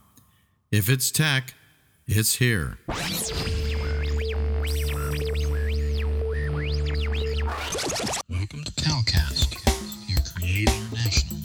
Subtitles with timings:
[0.72, 1.54] If it's tech,
[2.08, 2.78] it's here.
[8.28, 11.38] Welcome to Calcast, your Create International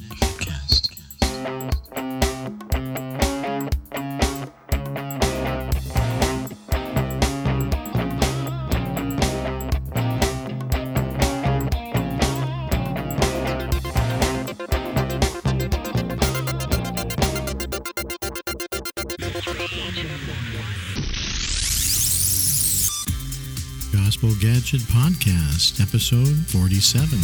[24.62, 27.18] Gadget Podcast, episode 47.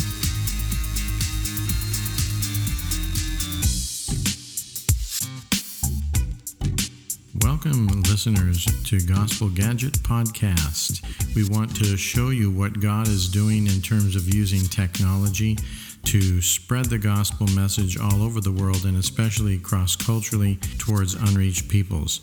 [7.44, 11.04] Welcome, listeners, to Gospel Gadget Podcast.
[11.36, 15.60] We want to show you what God is doing in terms of using technology
[16.06, 21.70] to spread the gospel message all over the world and especially cross culturally towards unreached
[21.70, 22.22] peoples.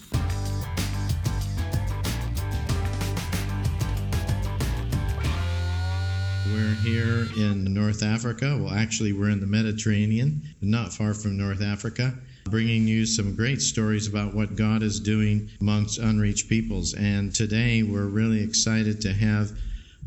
[6.85, 8.59] Here in North Africa.
[8.61, 12.13] Well, actually, we're in the Mediterranean, not far from North Africa,
[12.45, 16.93] bringing you some great stories about what God is doing amongst unreached peoples.
[16.93, 19.53] And today, we're really excited to have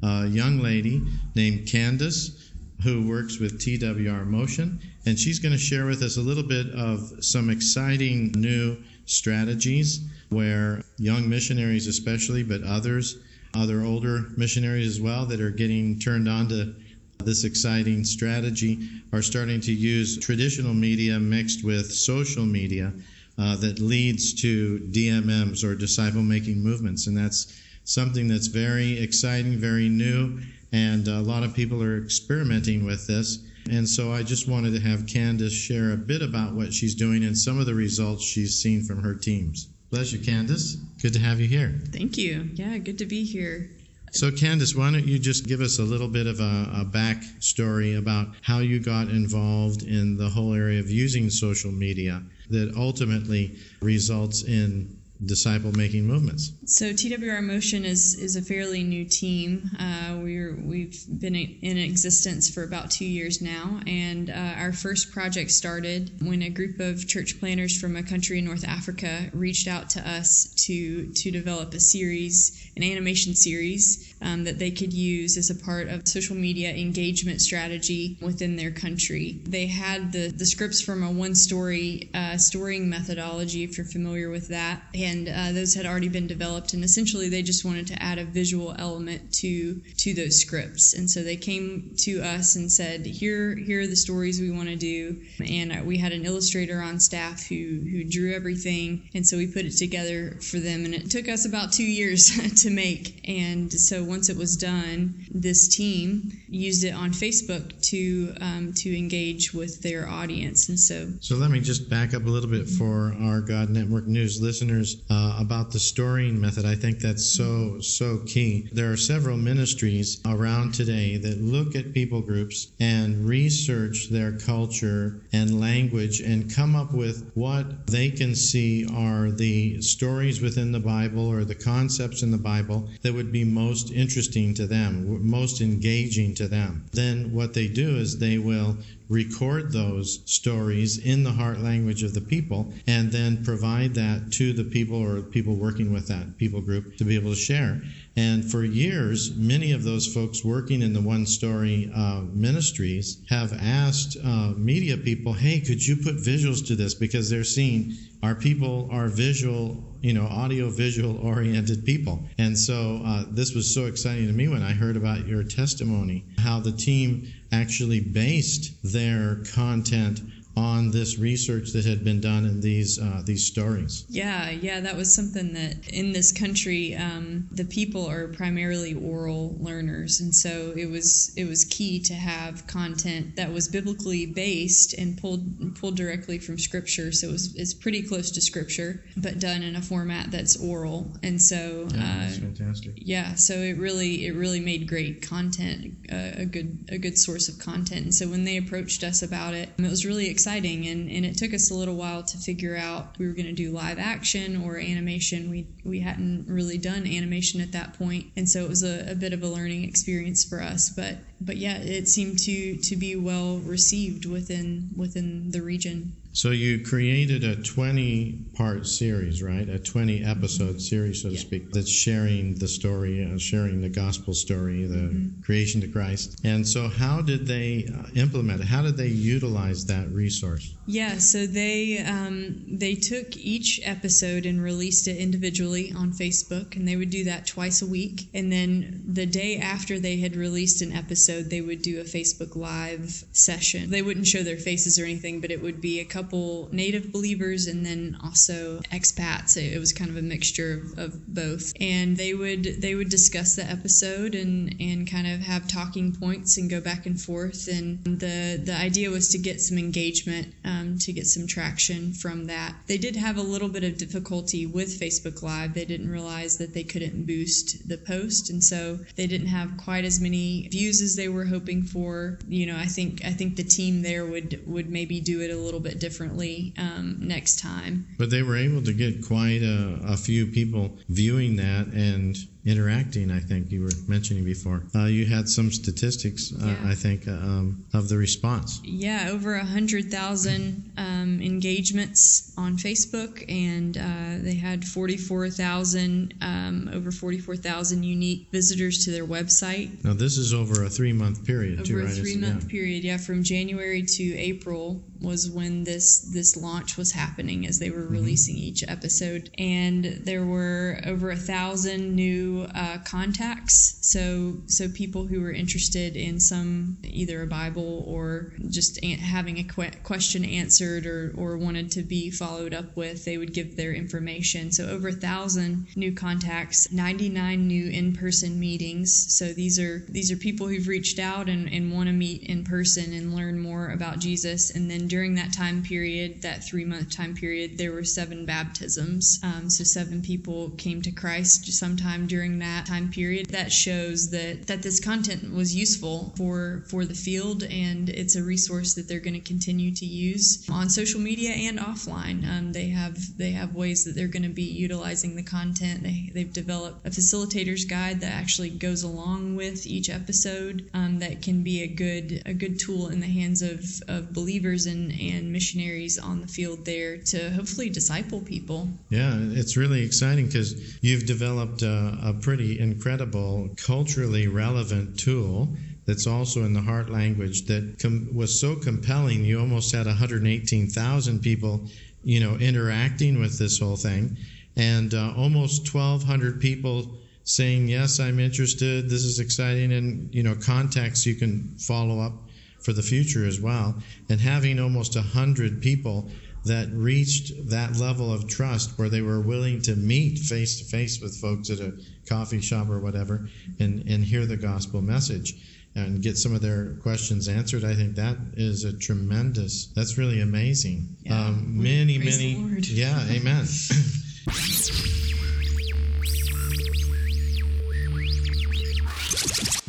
[0.04, 1.02] a young lady
[1.34, 2.52] named Candace
[2.84, 6.70] who works with TWR Motion, and she's going to share with us a little bit
[6.76, 13.18] of some exciting new strategies where young missionaries, especially, but others,
[13.58, 16.76] other older missionaries as well, that are getting turned on to
[17.24, 22.94] this exciting strategy, are starting to use traditional media mixed with social media
[23.38, 27.08] uh, that leads to DMMs or disciple making movements.
[27.08, 30.40] And that's something that's very exciting, very new,
[30.72, 33.40] and a lot of people are experimenting with this.
[33.70, 37.24] And so I just wanted to have Candace share a bit about what she's doing
[37.24, 39.68] and some of the results she's seen from her teams.
[39.90, 40.76] Bless you, Candace.
[41.02, 41.80] Good to have you here.
[41.92, 42.50] Thank you.
[42.54, 43.70] Yeah, good to be here.
[44.12, 47.98] So, Candace, why don't you just give us a little bit of a, a backstory
[47.98, 53.58] about how you got involved in the whole area of using social media that ultimately
[53.82, 56.52] results in disciple making movements?
[56.66, 59.70] So TWR Motion is is a fairly new team.
[59.80, 65.12] Uh, we're we've been in existence for about two years now, and uh, our first
[65.12, 69.68] project started when a group of church planners from a country in North Africa reached
[69.68, 74.94] out to us to to develop a series, an animation series um, that they could
[74.94, 79.40] use as a part of social media engagement strategy within their country.
[79.44, 84.30] They had the the scripts from a one story uh, storying methodology, if you're familiar
[84.30, 88.02] with that and uh, those had already been developed and essentially they just wanted to
[88.02, 90.94] add a visual element to to those scripts.
[90.94, 94.70] And so they came to us and said here here are the stories we want
[94.70, 95.22] to do.
[95.46, 97.56] And uh, we had an illustrator on staff who
[97.92, 101.46] who drew everything and so we put it together for them and it took us
[101.46, 102.30] about two years
[102.64, 103.22] to make.
[103.28, 108.98] And so once it was done this team used it on facebook to um, to
[108.98, 110.70] engage with their audience.
[110.70, 114.08] And so So let me just back up a little bit for our God Network
[114.08, 116.66] News listeners uh, about the storying method.
[116.66, 118.70] I think that's so, so key.
[118.72, 125.22] There are several ministries around today that look at people groups and research their culture
[125.34, 130.80] and language and come up with what they can see are the stories within the
[130.80, 135.62] Bible or the concepts in the Bible that would be most interesting to them, most
[135.62, 136.86] engaging to them.
[136.92, 138.78] Then what they do is they will
[139.10, 144.54] record those stories in the heart language of the people and then provide that to
[144.54, 147.82] the people or people working with that people group to be able to share.
[148.16, 153.54] And for years, many of those folks working in the one story uh, ministries have
[153.54, 156.96] asked uh, media people, hey, could you put visuals to this?
[156.96, 157.94] Because they're seeing
[158.24, 162.24] our people are visual, you know, audio visual oriented people.
[162.38, 166.24] And so uh, this was so exciting to me when I heard about your testimony,
[166.40, 170.22] how the team actually based their content
[170.58, 174.06] on this research that had been done in these uh, these stories.
[174.10, 179.56] Yeah, yeah, that was something that in this country, um, the people are primarily oral
[179.60, 184.94] learners, and so it was it was key to have content that was biblically based
[184.94, 187.12] and pulled pulled directly from Scripture.
[187.12, 191.12] So it was it's pretty close to Scripture, but done in a format that's oral,
[191.22, 192.94] and so Yeah, uh, that's fantastic.
[192.98, 197.48] yeah so it really it really made great content uh, a good a good source
[197.50, 200.88] of content and so when they approached us about it it was really exciting exciting.
[200.88, 203.54] And, and it took us a little while to figure out we were going to
[203.54, 205.50] do live action or animation.
[205.50, 209.16] We, we hadn't really done animation at that point, and so it was a, a
[209.16, 210.90] bit of a learning experience for us.
[210.90, 216.14] But but yeah, it seemed to to be well received within within the region.
[216.38, 219.68] So you created a 20 part series, right?
[219.68, 221.42] A 20 episode series, so to Yeah.
[221.42, 225.42] speak, that's sharing the story, uh, sharing the gospel story, the Mm-hmm.
[225.42, 226.38] creation to Christ.
[226.44, 228.68] And so, how did they uh, implement it?
[228.68, 230.76] How did they utilize that resource?
[230.86, 236.88] Yeah, so they um, they took each episode and released it individually on Facebook, and
[236.88, 238.30] they would do that twice a week.
[238.36, 242.56] And then the day after they had released an episode, they would do a Facebook
[242.56, 243.90] Live session.
[243.90, 246.27] They wouldn't show their faces or anything, but it would be a couple
[246.72, 249.58] native believers and then also expats.
[249.58, 253.56] It, was kind of a mixture of, of both, and they would they would discuss
[253.56, 257.68] the episode and and kind of have talking points and go back and forth.
[257.68, 262.46] And the the idea was to get some engagement, um, to get some traction from
[262.46, 262.76] that.
[262.88, 265.74] They did have a little bit of difficulty with Facebook Live.
[265.74, 270.06] They didn't realize that they couldn't boost the post, and so they didn't have quite
[270.06, 272.40] as many views as they were hoping for.
[272.48, 275.58] You know, I think I think the team there would would maybe do it a
[275.58, 278.08] little bit differently um, next time.
[278.18, 282.36] But they were able to get quite a, a few people viewing that and
[282.66, 283.32] interacting.
[283.32, 284.84] I think you were mentioning before.
[284.94, 288.82] Uh, you had some statistics, uh, I think, uh, um, of the response.
[288.84, 296.34] Yeah, over a hundred thousand um, engagements on Facebook, and uh, they had forty-four thousand,
[296.42, 301.14] um, over forty-four thousand unique visitors to their website Now, this is over a three
[301.14, 302.14] month period, too, over a right?
[302.14, 302.70] Three-month yeah.
[302.70, 303.04] period.
[303.04, 307.98] Yeah, from January to April was when this this launch was happening as they were
[307.98, 308.14] Mm-hmm.
[308.22, 313.98] releasing each episode, and there were over a thousand new uh, contacts.
[314.02, 319.58] So so people who were interested in some either a Bible or just an- having
[319.58, 323.76] a que- question answered or or wanted to be followed up with, they would give
[323.76, 324.72] their information.
[324.72, 329.10] So over a thousand new contacts, 99 new in-person meetings.
[329.38, 332.64] So these are these are people who've reached out and, and want to meet in
[332.64, 334.70] person and learn more about Jesus.
[334.76, 339.40] And then during that time period, that three month time period, there were seven baptisms.
[339.44, 343.48] Um, so seven people came to Christ sometime during that time period.
[343.48, 348.44] That shows that that this content was useful for for the field, and it's a
[348.44, 352.48] resource that they're going to continue to use on social media and offline.
[352.48, 356.04] Um, they have they have ways that they're going to be utilizing the content.
[356.04, 360.90] They they've developed a facilitator's guide that actually goes along with each episode.
[360.94, 364.86] Um, that can be a good a good tool in the hands of, of believers
[364.86, 365.77] and and missionaries
[366.22, 368.88] on the field there to hopefully disciple people.
[369.10, 375.70] Yeah, it's really exciting because you've developed a, a pretty incredible, culturally relevant tool
[376.06, 379.46] that's also in the heart language that com- was so compelling.
[379.46, 381.82] You almost had 118,000 people,
[382.24, 384.38] you know, interacting with this whole thing,
[384.76, 389.10] and uh, almost 1,200 people saying, "Yes, I'm interested.
[389.10, 392.34] This is exciting," and you know, contacts you can follow up
[392.80, 393.96] for the future as well,
[394.30, 396.30] and having almost 100 people
[396.66, 401.22] that reached that level of trust where they were willing to meet face to face
[401.22, 401.94] with folks at a
[402.28, 403.48] coffee shop or whatever
[403.80, 405.56] and, and hear the gospel message
[405.96, 407.84] and get some of their questions answered.
[407.84, 411.08] I think that is a tremendous, that's really amazing.
[411.24, 411.48] Yeah.
[411.48, 412.80] Um, many, Praise many.
[412.82, 413.66] Yeah, amen.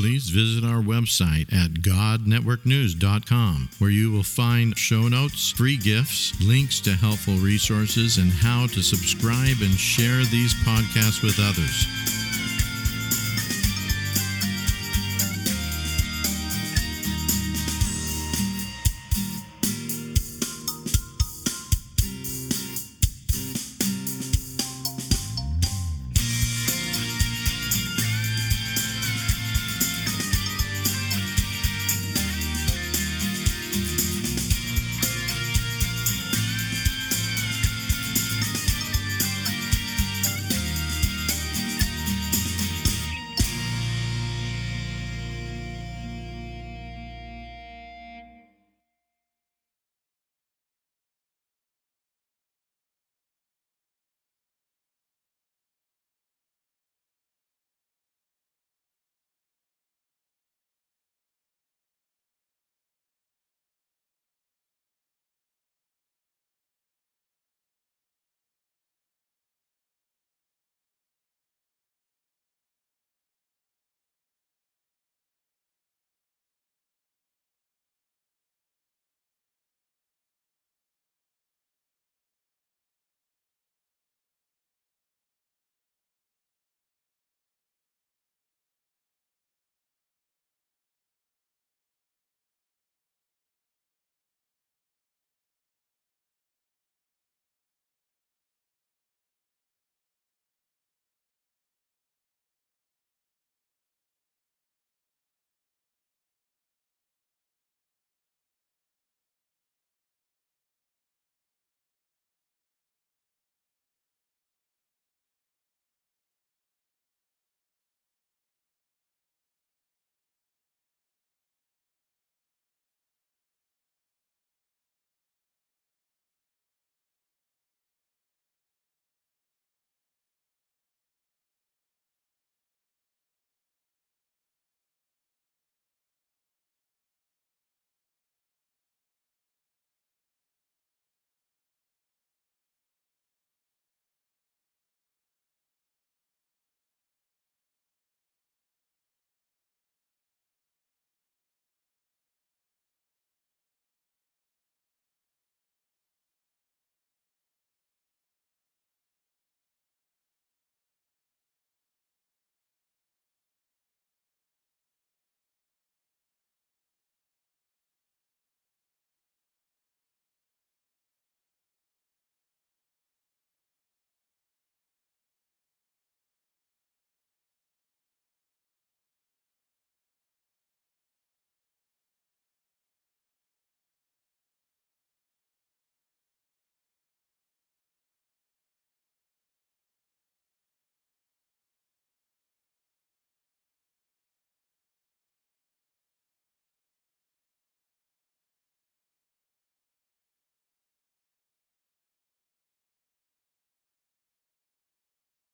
[0.00, 6.80] Please visit our website at godnetworknews.com, where you will find show notes, free gifts, links
[6.80, 12.19] to helpful resources, and how to subscribe and share these podcasts with others.